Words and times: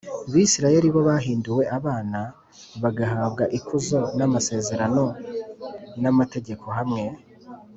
Bisirayeli 0.33 0.87
bo 0.93 1.01
bahinduwe 1.09 1.63
abana 1.77 2.19
d 2.29 2.31
bagahabwa 2.83 3.43
ikuzo 3.57 3.99
n 4.17 4.19
amasezerano 4.27 5.05
n 6.01 6.03
amategeko 6.11 6.65
hamwe 6.77 7.03